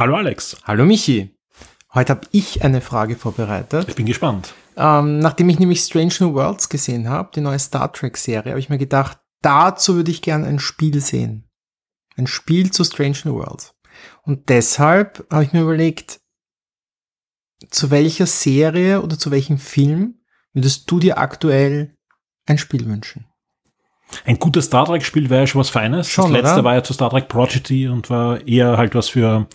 [0.00, 0.56] Hallo Alex.
[0.64, 1.36] Hallo Michi.
[1.92, 3.86] Heute habe ich eine Frage vorbereitet.
[3.86, 4.54] Ich bin gespannt.
[4.74, 8.70] Ähm, nachdem ich nämlich Strange New Worlds gesehen habe, die neue Star Trek-Serie, habe ich
[8.70, 11.50] mir gedacht, dazu würde ich gerne ein Spiel sehen.
[12.16, 13.74] Ein Spiel zu Strange New Worlds.
[14.22, 16.20] Und deshalb habe ich mir überlegt,
[17.68, 20.22] zu welcher Serie oder zu welchem Film
[20.54, 21.94] würdest du dir aktuell
[22.46, 23.26] ein Spiel wünschen?
[24.24, 26.08] Ein gutes Star Trek-Spiel wäre ja schon was Feines.
[26.08, 26.64] Schon, das letzte oder?
[26.64, 29.46] war ja zu Star Trek Prodigy und war eher halt was für,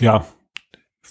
[0.00, 0.24] ja,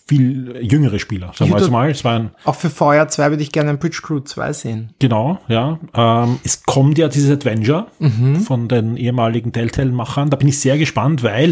[0.07, 1.89] viel jüngere Spieler, sagen wir jetzt mal.
[1.89, 4.93] Es war ein, Auch für VR 2 würde ich gerne ein Bridge Crew 2 sehen.
[4.99, 5.79] genau, ja.
[5.93, 8.41] Ähm, es kommt ja dieses Adventure Mhm.
[8.41, 10.29] von den ehemaligen Telltale-Machern.
[10.29, 11.51] Da bin ich sehr gespannt, weil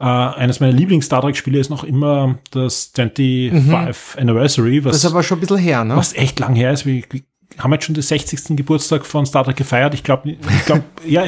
[0.00, 5.22] äh, eines meiner Lieblings-Star Trek-Spiele ist noch immer das 25 Anniversary, was Das ist aber
[5.22, 5.96] schon ein bisschen her, ne?
[5.96, 6.84] was echt lang her ist.
[6.84, 7.22] Wir, wir
[7.58, 8.56] haben jetzt schon den 60.
[8.56, 9.94] Geburtstag von Star Trek gefeiert.
[9.94, 11.24] Ich glaube, ich glaub, ja,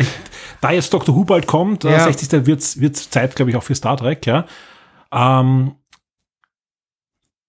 [0.60, 1.14] da jetzt Dr.
[1.14, 2.00] Who bald kommt, äh, Ja.
[2.00, 2.44] 60.
[2.46, 4.46] wird wird Zeit, glaube ich, auch für Star Trek, ja.
[5.16, 5.72] Ähm,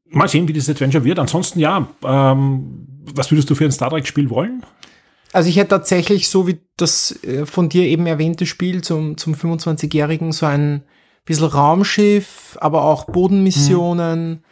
[0.10, 1.20] mal sehen, wie das Adventure wird.
[1.20, 4.64] Ansonsten, ja, ähm, was würdest du für ein Star Trek-Spiel wollen?
[5.34, 9.34] Also ich hätte tatsächlich, so wie das äh, von dir eben erwähnte Spiel zum, zum
[9.34, 10.84] 25-Jährigen, so ein
[11.26, 14.44] bisschen Raumschiff, aber auch Bodenmissionen.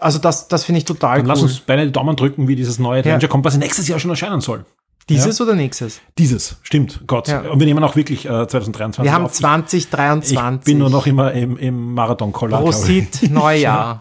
[0.00, 1.44] Also das, das finde ich total Dann lass cool.
[1.46, 3.28] uns beide die Daumen drücken, wie dieses neue Adventure Ja.
[3.28, 4.66] kommt, was nächstes Jahr schon erscheinen soll.
[5.08, 6.00] Dieses oder nächstes?
[6.18, 7.28] Dieses, stimmt, Gott.
[7.28, 7.42] Ja.
[7.42, 9.32] Und wir nehmen auch wirklich äh, 2023 Wir haben auf.
[9.32, 10.36] 2023.
[10.36, 12.60] Ich bin nur noch immer im, im Marathon-Collar.
[12.60, 14.00] Prosit, Neujahr.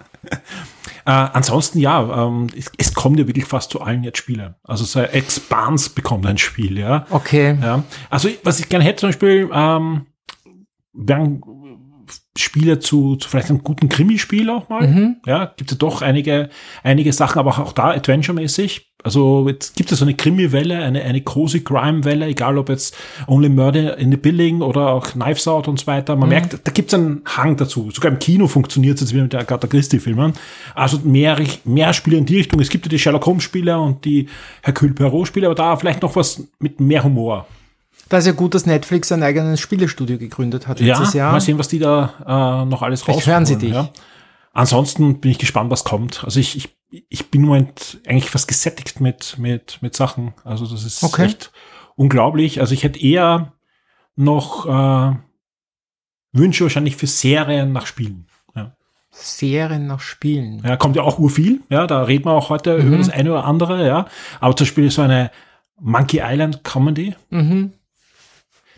[1.05, 4.55] Äh, ansonsten ja, ähm, es, es kommt ja wirklich fast zu allen jetzt Spiele.
[4.63, 7.05] Also so ein Expans bekommt ein Spiel, ja.
[7.11, 7.55] Okay.
[7.61, 7.83] ja.
[8.09, 10.07] Also was ich gerne hätte zum Beispiel, ähm,
[10.93, 11.41] wären
[12.37, 14.87] Spiele zu, zu vielleicht einem guten Krimispiel auch mal.
[14.87, 15.15] Mhm.
[15.25, 16.49] Ja, gibt es ja doch einige,
[16.83, 18.87] einige Sachen, aber auch da Adventure-mäßig.
[19.05, 23.49] Also jetzt gibt es so eine Krimi-Welle, eine, eine große Crime-Welle, egal ob jetzt Only
[23.49, 26.15] Murder in the Building oder auch Knives Out und so weiter.
[26.15, 27.91] Man merkt, da gibt es einen Hang dazu.
[27.91, 30.33] Sogar im Kino funktioniert es jetzt wie mit der Agatha Christie-Filmen.
[30.73, 32.59] Also mehr, mehr Spiele in die Richtung.
[32.59, 34.27] Es gibt ja die Sherlock Holmes-Spiele und die
[34.63, 37.45] Hercule Poirot-Spiele, aber da vielleicht noch was mit mehr Humor.
[38.09, 41.31] Da ist ja gut, dass Netflix ein eigenes Spielestudio gegründet hat Ja, letztes Jahr.
[41.31, 42.13] mal sehen, was die da
[42.63, 43.73] äh, noch alles Vielleicht hören sie dich.
[43.73, 43.89] Ja.
[44.53, 46.23] Ansonsten bin ich gespannt, was kommt.
[46.23, 50.33] Also ich, ich, ich bin im Moment eigentlich fast gesättigt mit, mit, mit Sachen.
[50.43, 51.25] Also das ist Okay.
[51.25, 51.51] echt
[51.95, 52.59] unglaublich.
[52.61, 53.53] Also ich hätte eher
[54.15, 55.15] noch äh,
[56.31, 58.27] Wünsche wahrscheinlich für Serien nach Spielen.
[58.55, 58.75] Ja.
[59.11, 60.61] Serien nach Spielen.
[60.63, 61.61] ja, kommt ja auch urviel.
[61.69, 62.87] Ja, da reden wir auch heute Mhm.
[62.87, 63.85] über das eine oder andere.
[63.85, 64.05] Ja,
[64.39, 65.31] aber zum Beispiel so eine
[65.79, 67.73] Monkey Island Comedy, Mhm.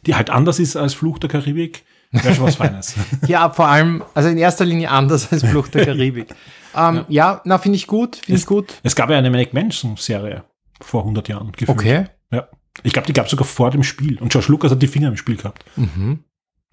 [0.07, 2.95] Die halt anders ist als Fluch der Karibik, wäre schon was Feines.
[3.27, 6.33] Ja, vor allem, also in erster Linie anders als Flucht der Karibik.
[6.75, 7.41] ähm, ja.
[7.45, 8.73] na, finde ich gut, finde ich gut.
[8.83, 10.43] Es gab ja eine Manic Mansion-Serie
[10.81, 11.51] vor 100 Jahren.
[11.51, 11.69] gefühlt.
[11.77, 12.05] Okay.
[12.31, 12.47] Ja.
[12.83, 14.19] Ich glaube, die gab es sogar vor dem Spiel.
[14.19, 15.65] Und George Lucas hat die Finger im Spiel gehabt.
[15.75, 16.23] Mhm.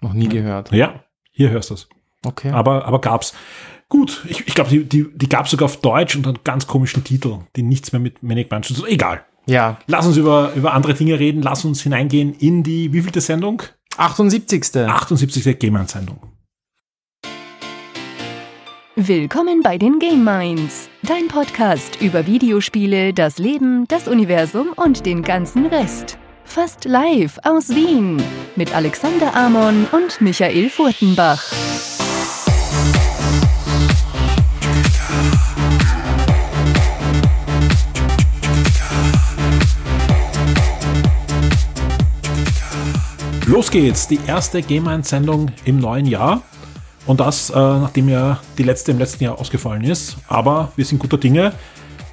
[0.01, 0.71] Noch nie gehört.
[0.71, 1.87] Ja, hier hörst du es.
[2.23, 2.51] Okay.
[2.51, 3.33] Aber, aber gab's.
[3.89, 6.65] Gut, ich, ich glaube, die, die, die gab es sogar auf Deutsch unter einem ganz
[6.67, 9.25] komischen Titel, die nichts mehr mit Manic Mansion zu tun Egal.
[9.45, 11.41] Ja, Lass uns über, über andere Dinge reden.
[11.41, 13.61] Lass uns hineingehen in die, wievielte Sendung?
[13.97, 14.75] 78.
[14.75, 15.59] 78.
[15.59, 16.17] Game-Sendung.
[18.97, 25.21] Willkommen bei den Game Minds, dein Podcast über Videospiele, das Leben, das Universum und den
[25.21, 26.17] ganzen Rest.
[26.45, 28.21] Fast live aus Wien
[28.55, 31.43] mit Alexander Amon und Michael Furtenbach.
[43.47, 46.41] Los geht's, die erste Game-Sendung im neuen Jahr.
[47.05, 50.17] Und das, äh, nachdem ja die letzte im letzten Jahr ausgefallen ist.
[50.27, 51.53] Aber wir sind guter Dinge,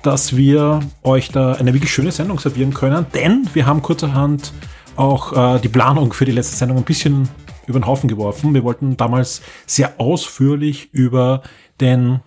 [0.03, 3.07] dass wir euch da eine wirklich schöne Sendung servieren können.
[3.15, 4.53] Denn wir haben kurzerhand
[4.97, 7.27] auch äh, die Planung für die letzte Sendung ein bisschen
[7.67, 8.53] über den Haufen geworfen.
[8.53, 11.43] Wir wollten damals sehr ausführlich über
[11.81, 12.21] den,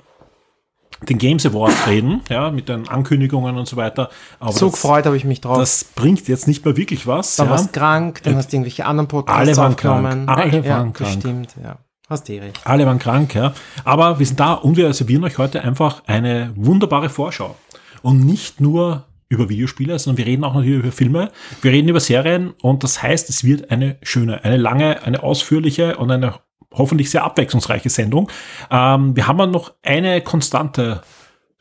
[1.10, 4.10] den Games Awards reden, ja, mit den Ankündigungen und so weiter.
[4.40, 5.58] Aber So das, gefreut habe ich mich drauf.
[5.58, 7.36] das bringt jetzt nicht mehr wirklich was.
[7.36, 7.52] dann ja.
[7.52, 10.26] warst krank, dann hast du irgendwelche anderen Podcasts Alle waren aufgenommen.
[10.26, 11.14] krank, alle ja, waren krank.
[11.16, 11.78] Bestimmt, ja.
[12.10, 12.62] Hast eh recht.
[12.66, 13.54] Alle waren krank, ja.
[13.84, 17.56] Aber wir sind da und wir servieren euch heute einfach eine wunderbare Vorschau.
[18.04, 21.32] Und nicht nur über Videospiele, sondern wir reden auch natürlich über Filme.
[21.64, 25.98] Wir reden über Serien und das heißt, es wird eine schöne, eine lange, eine ausführliche
[25.98, 26.36] und eine
[26.78, 28.30] hoffentlich sehr abwechslungsreiche Sendung.
[28.70, 31.02] Ähm, wir haben ja noch eine Konstante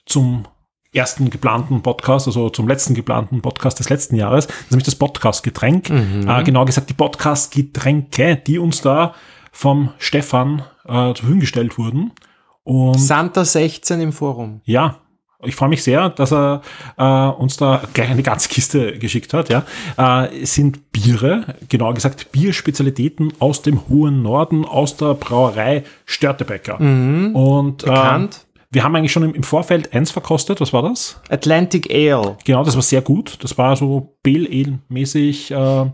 [0.06, 0.46] zum
[0.92, 4.94] ersten geplanten Podcast, also zum letzten geplanten Podcast des letzten Jahres, das ist nämlich das
[4.94, 5.90] Podcast-Getränk.
[5.90, 9.14] Äh, genau gesagt, die Podcast-Getränke, die uns da
[9.50, 12.12] vom Stefan äh, zur Verfügung gestellt wurden.
[12.62, 14.60] Und Santa 16 im Forum.
[14.64, 15.00] ja,
[15.42, 16.62] ich freue mich sehr, dass er
[16.96, 19.48] äh, uns da gleich eine ganze Kiste geschickt hat.
[19.48, 19.64] Ja,
[19.98, 26.80] äh, es sind Biere, genauer gesagt Bierspezialitäten aus dem hohen Norden, aus der Brauerei Störtebecker.
[26.82, 27.34] Mhm.
[27.34, 28.46] Und äh, Bekannt.
[28.70, 30.60] wir haben eigentlich schon im, im Vorfeld eins verkostet.
[30.60, 31.20] Was war das?
[31.28, 32.36] Atlantic Ale.
[32.44, 33.38] Genau, das war sehr gut.
[33.42, 35.50] Das war so Pale Ale mäßig.
[35.50, 35.86] Äh,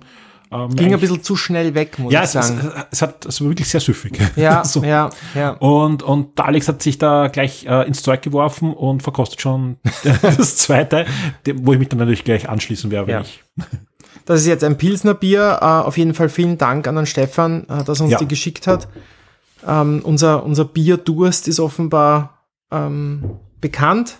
[0.52, 2.72] ähm, Ging ein bisschen zu schnell weg, muss ja, ich es, es, sagen.
[2.90, 4.18] es, hat, es war wirklich sehr süffig.
[4.36, 4.82] ja, so.
[4.82, 5.50] ja, ja.
[5.52, 9.76] Und, und der Alex hat sich da gleich äh, ins Zeug geworfen und verkostet schon
[10.22, 11.06] das zweite,
[11.54, 13.06] wo ich mich dann natürlich gleich anschließen werde.
[13.06, 13.20] wenn Ja.
[13.22, 13.42] ich.
[14.26, 15.58] Das ist jetzt ein Pilsner Bier.
[15.60, 18.18] Äh, auf jeden Fall vielen Dank an den Stefan, äh, dass er uns Ja.
[18.18, 18.86] die geschickt hat.
[19.66, 24.18] Ähm, unser, unser Bierdurst ist offenbar ähm, bekannt.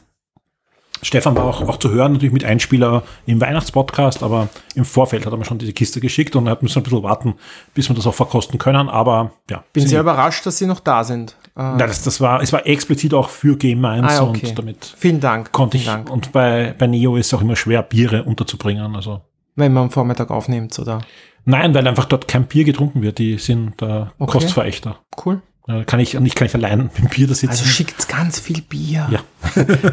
[1.02, 5.32] Stefan war auch, auch zu hören, natürlich mit Einspieler im Weihnachtspodcast, aber im Vorfeld hat
[5.32, 7.34] er mir schon diese Kiste geschickt und hat müssen ein bisschen warten,
[7.74, 8.88] bis wir das auch verkosten können.
[8.88, 11.36] Aber ja, Bin sehr überrascht, dass sie noch da sind.
[11.56, 14.48] Äh, Nein, das, das war, es war explizit auch für Game 1 Ah, okay.
[14.48, 15.52] und damit vielen Dank.
[15.52, 16.10] konnte ich, vielen Dank.
[16.10, 18.94] und bei, bei Neo ist es auch immer schwer, Biere unterzubringen.
[18.94, 19.20] Also
[19.56, 21.00] Wenn man am Vormittag aufnimmt, oder?
[21.46, 23.18] nein, weil einfach dort kein Bier getrunken wird.
[23.18, 24.32] Die sind äh, Okay.
[24.32, 24.98] Kostverächter.
[25.24, 25.40] Cool.
[25.86, 27.50] Kann ich nicht kann ich allein mit dem Bier da sitzen.
[27.50, 29.08] Also schickt ganz viel Bier.
[29.10, 29.20] Ja.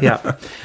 [0.00, 0.20] ja.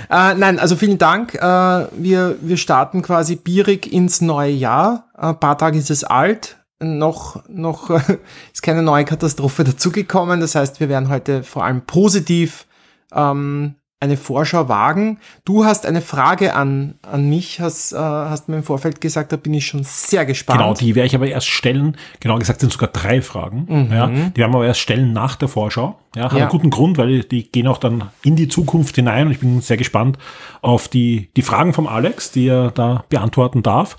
[0.09, 1.35] Äh, nein, also vielen Dank.
[1.35, 5.09] Äh, wir, wir starten quasi bierig ins neue Jahr.
[5.13, 6.57] Ein paar Tage ist es alt.
[6.79, 8.17] Noch, noch äh,
[8.53, 10.39] ist keine neue Katastrophe dazugekommen.
[10.39, 12.65] Das heißt, wir werden heute vor allem positiv
[13.13, 15.17] ähm, eine Vorschau wagen.
[15.45, 19.37] Du hast eine Frage an, an mich, hast, äh, hast mir im Vorfeld gesagt, da
[19.37, 20.59] bin ich schon sehr gespannt.
[20.59, 21.95] Genau, die werde ich aber erst stellen.
[22.19, 23.87] Genau gesagt sind sogar drei Fragen.
[23.91, 25.97] Ja, die werden wir aber erst stellen nach der Vorschau.
[26.15, 26.37] Ja, hat Mhm.
[26.37, 26.43] Ja.
[26.43, 29.61] einen guten Grund, weil die gehen auch dann in die Zukunft hinein und ich bin
[29.61, 30.17] sehr gespannt
[30.61, 33.97] auf die, die Fragen vom Alex, die er da beantworten darf.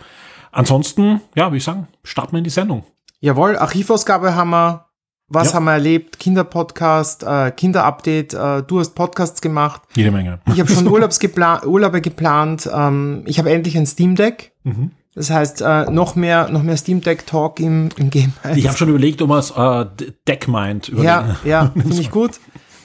[0.52, 2.84] Ansonsten, ja, würde ich sagen, starten wir in die Sendung.
[3.20, 4.84] Jawohl, Archivausgabe haben wir.
[5.28, 5.54] Was Ja.
[5.54, 6.18] haben wir erlebt?
[6.18, 8.34] Kinderpodcast, äh, Kinderupdate.
[8.34, 9.82] Äh, du hast Podcasts gemacht.
[9.96, 10.40] Jede Menge.
[10.52, 12.68] Ich habe schon Urlaubs gepla Urlaube geplant.
[12.72, 14.52] Ähm, ich habe endlich ein Steam Deck.
[14.64, 14.90] Mhm.
[15.14, 18.32] Das heißt, äh, noch mehr, noch mehr Steam Deck Talk im, im Game.
[18.56, 19.86] Ich habe schon überlegt, ob man es äh,
[20.28, 22.32] Deckmind ja, ja, finde ich gut.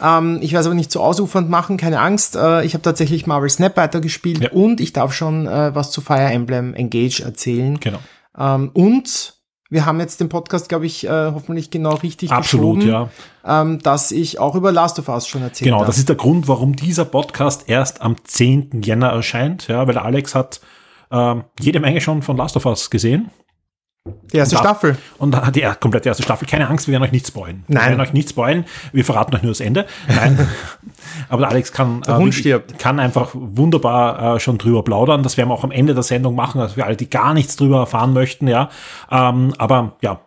[0.02, 2.36] Ähm, ich werde es aber nicht so ausufernd machen, keine Angst.
[2.38, 4.52] Äh, ich habe tatsächlich Marvel Snap weitergespielt Ja.
[4.52, 7.80] und ich darf schon äh, was zu Fire Emblem Engage erzählen.
[7.80, 8.00] Genau.
[8.38, 9.34] Ähm, und
[9.70, 13.10] wir haben jetzt den Podcast, glaube ich, äh, hoffentlich genau richtig Absolut, ja.
[13.46, 15.86] ähm, dass ich auch über Last of Us schon erzählt Genau, habe.
[15.88, 18.82] das ist der Grund, warum dieser Podcast erst am 10.
[18.84, 20.60] Jänner erscheint, ja, weil Alex hat
[21.12, 23.30] ähm, jede Menge schon von Last of Us gesehen.
[24.06, 24.98] Die erste da- Staffel.
[25.18, 26.48] Und die komplette erste Staffel.
[26.48, 27.64] Keine Angst, wir werden euch nicht spoilen.
[27.68, 27.90] Wir Nein.
[27.90, 28.66] werden euch nicht spoilen.
[28.92, 29.86] Wir verraten euch nur das Ende.
[30.08, 30.48] Nein.
[31.30, 32.80] Aber der Alex kann, Der wirklich- stirbt.
[32.80, 35.24] kann einfach wunderbar äh, schon drüber plaudern.
[35.24, 37.56] Das werden wir auch am Ende der Sendung machen, also für alle, die gar nichts
[37.56, 38.70] drüber erfahren möchten, ja.
[39.12, 40.20] Ähm, aber ja,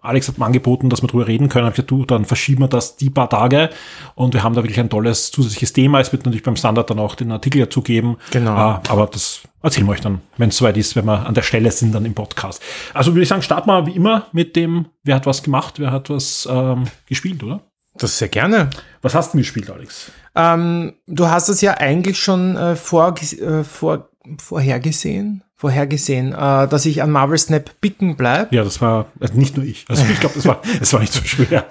[0.00, 1.66] Alex hat mir angeboten, dass wir drüber reden können.
[1.66, 3.70] Hab ich gesagt, du, dann verschieben wir das die paar Tage.
[4.14, 6.00] Und wir haben da wirklich ein tolles zusätzliches Thema.
[6.00, 8.16] Es wird natürlich beim Standard dann auch den Artikel dazu geben.
[8.30, 8.54] Genau.
[8.54, 11.42] Äh, aber das erzählen wir euch dann, wenn es soweit ist, wenn wir an der
[11.42, 12.62] Stelle sind, dann im Podcast.
[12.94, 15.90] Also würde ich sagen, starten wir wie immer mit dem, wer hat was gemacht, wer
[15.90, 17.60] hat was ähm, gespielt, oder?
[17.96, 18.70] Das sehr gerne.
[19.02, 20.10] Was hast du gespielt, Alex?
[20.34, 24.08] Ähm, du hast es ja eigentlich schon äh, vor, äh, vor,
[24.38, 28.50] vorhergesehen, vorhergesehen, äh, dass ich an Marvel Snap bicken bleib.
[28.50, 29.84] Ja, das war also nicht nur ich.
[29.88, 31.66] Also ich glaube, das war, war nicht so schwer.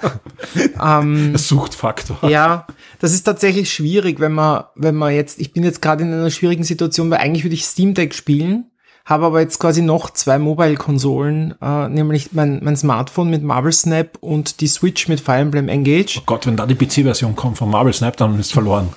[0.80, 2.30] Ähm, Das Suchtfaktor.
[2.30, 2.68] ja,
[3.00, 6.30] das ist tatsächlich schwierig, wenn man, wenn man jetzt, ich bin jetzt gerade in einer
[6.30, 8.66] schwierigen Situation, weil eigentlich würde ich Steam Deck spielen,
[9.06, 14.20] habe aber jetzt quasi noch zwei Mobile-Konsolen, äh, nämlich mein, mein Smartphone mit Marvel Snap
[14.22, 16.20] und die Switch mit Fire Emblem Engage.
[16.20, 18.90] Oh Gott, wenn da die PC-Version kommt von Marvel Snap, dann ist verloren.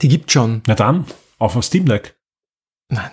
[0.00, 0.62] Die gibt schon.
[0.68, 1.06] Na dann,
[1.40, 2.14] auf dem Steam Deck.
[2.88, 3.10] Nein.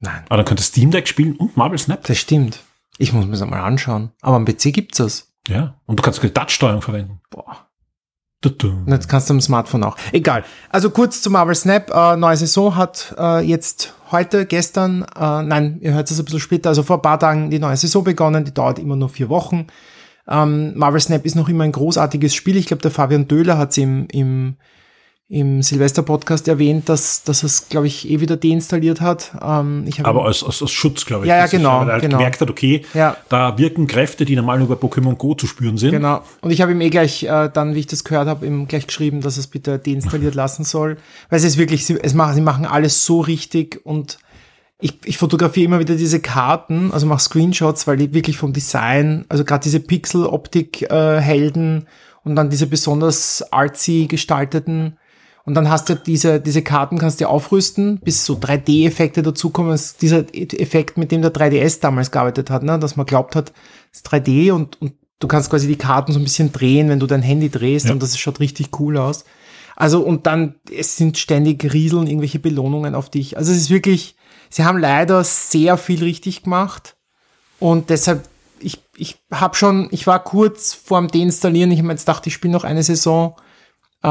[0.00, 0.22] Nein.
[0.28, 2.04] Aber dann könnte Steam Deck spielen und Marvel Snap.
[2.04, 2.60] Das stimmt.
[2.98, 4.10] Ich muss mir das mal anschauen.
[4.20, 5.32] Aber am PC gibt's das.
[5.48, 5.74] Ja.
[5.86, 7.20] Und du kannst die Touch-Steuerung verwenden.
[7.30, 7.68] Boah.
[8.86, 9.96] Und jetzt kannst du am Smartphone auch.
[10.12, 10.44] Egal.
[10.70, 11.90] Also kurz zu Marvel Snap.
[11.90, 16.40] Äh, neue Saison hat äh, jetzt heute, gestern, äh, nein, ihr hört es ein bisschen
[16.40, 18.44] später, also vor ein paar Tagen die neue Saison begonnen.
[18.44, 19.66] Die dauert immer nur vier Wochen.
[20.28, 22.56] Ähm, Marvel Snap ist noch immer ein großartiges Spiel.
[22.56, 24.56] Ich glaube, der Fabian Döhler hat es im, im,
[25.30, 29.32] im Silvester-Podcast erwähnt, dass, dass es, glaube ich, eh wieder deinstalliert hat.
[29.42, 31.28] Ähm, ich Aber als, als, als Schutz, glaube ich.
[31.28, 32.16] Ja, ja, genau, Weil er halt genau.
[32.16, 33.14] gemerkt hat, okay, Ja.
[33.28, 35.90] da wirken Kräfte, die normal nur bei Pokémon Go zu spüren sind.
[35.90, 36.22] Genau.
[36.40, 38.86] Und ich habe ihm eh gleich, äh, dann, wie ich das gehört habe, ihm gleich
[38.86, 40.96] geschrieben, dass es bitte deinstalliert lassen soll.
[41.28, 44.18] Weil es ist wirklich, sie, es machen, sie machen alles so richtig und
[44.80, 49.26] ich, ich fotografiere immer wieder diese Karten, also mache Screenshots, weil die wirklich vom Design,
[49.28, 51.86] also gerade diese Pixel-Optik-Helden
[52.24, 54.96] und dann diese besonders artsy gestalteten
[55.48, 59.70] und dann hast du diese, diese Karten kannst du aufrüsten, bis so 3D-Effekte dazukommen.
[59.70, 62.78] Das ist dieser Effekt, mit dem der 3DS damals gearbeitet hat, ne?
[62.78, 63.54] dass man glaubt hat,
[63.90, 67.00] es ist 3D und, und du kannst quasi die Karten so ein bisschen drehen, wenn
[67.00, 67.92] du dein Handy drehst Ja.
[67.92, 69.24] und das schaut richtig cool aus.
[69.74, 73.38] Also und dann, es sind ständig Rieseln, irgendwelche Belohnungen auf dich.
[73.38, 74.16] Also es ist wirklich,
[74.50, 76.98] sie haben leider sehr viel richtig gemacht
[77.58, 78.28] und deshalb,
[78.60, 82.34] ich, ich habe schon, ich war kurz vorm Deinstallieren, ich habe mir jetzt gedacht, ich
[82.34, 83.34] spiele noch eine Saison,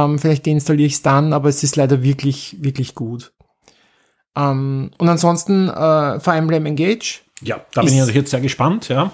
[0.06, 3.34] ähm, vielleicht deinstalliere ich es dann, aber es ist leider wirklich, wirklich gut.
[4.36, 7.22] Ähm, und ansonsten äh, Fire Emblem Engage.
[7.42, 9.12] Ja, da bin Ist- ich natürlich jetzt sehr gespannt, ja.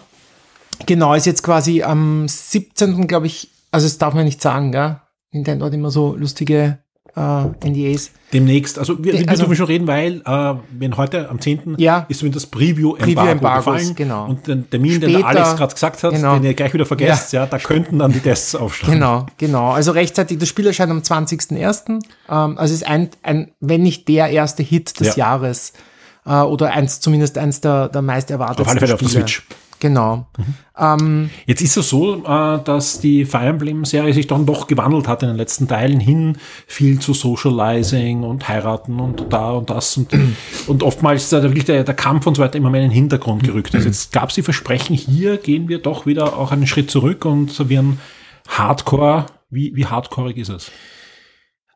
[0.86, 3.08] Genau, ist jetzt quasi am 17.
[3.08, 5.00] glaube ich, also das darf man nicht sagen, gell?
[5.32, 6.83] Nintendo hat immer so lustige
[7.16, 7.20] äh,
[7.70, 8.12] NDAs.
[8.34, 11.76] Demnächst, also wir, wir Also- dürfen schon reden, weil äh, wenn heute am 10.
[11.78, 12.06] Ja.
[12.10, 13.94] ist zumindest das Preview-Embargo gefallen.
[13.96, 14.26] genau.
[14.26, 16.34] Und den Termin, den der Später- Alex gerade gesagt hat, genau.
[16.36, 17.46] den ihr gleich wieder vergesst, ja.
[17.46, 18.94] da könnten dann die Tests aufsteigen.
[18.94, 19.72] Genau, genau.
[19.72, 22.00] Also rechtzeitig, das Spiel erscheint am 20.01.
[22.30, 25.28] Ähm, also ist ein, ein, wenn nicht der erste Hit des Ja.
[25.30, 25.74] Jahres
[26.26, 29.10] äh, oder eins, zumindest eins der, der meist erwartetsten Auf alle Fälle auf der.
[29.10, 29.44] Switch.
[29.84, 30.28] Genau.
[30.80, 35.24] Ähm, Jetzt ist es so, äh, dass die Fire Emblem-Serie sich dann doch gewandelt hat
[35.24, 36.38] in den letzten Teilen hin,
[36.68, 40.14] viel zu Socializing und heiraten und da und das und,
[40.68, 42.96] und oftmals ist da wirklich der, der Kampf und so weiter immer mehr in den
[42.96, 43.76] Hintergrund gerückt.
[43.76, 47.26] Also jetzt gab es die Versprechen, hier gehen wir doch wieder auch einen Schritt zurück
[47.26, 48.00] und servieren
[48.48, 49.26] Hardcore.
[49.50, 50.72] Wie, wie hardcoreig ist es?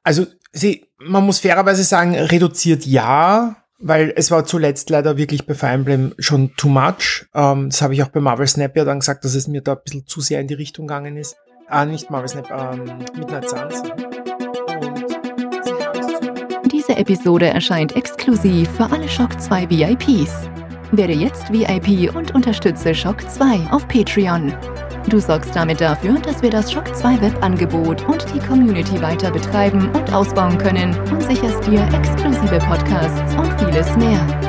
[0.08, 5.54] also sie, man muss fairerweise sagen, reduziert ja, weil es war zuletzt leider wirklich bei
[5.54, 7.26] Fire Emblem schon too much.
[7.34, 9.74] Ähm, das habe ich auch bei Marvel Snap ja dann gesagt, dass es mir da
[9.74, 11.36] ein bisschen zu sehr in die Richtung gegangen ist.
[11.68, 12.86] Ah, nicht Marvel Snap, ähm,
[13.18, 13.84] Midnight Suns.
[16.72, 20.50] Diese Episode erscheint exklusiv für alle Shock 2 VIPs.
[20.92, 24.54] Werde jetzt VIP und unterstütze Shock 2 auf Patreon.
[25.10, 29.87] Du sorgst damit dafür, dass wir das Shock 2 Webangebot und die Community weiter betreiben
[30.14, 34.47] ausbauen können und sicherst dir exklusive Podcasts und vieles mehr.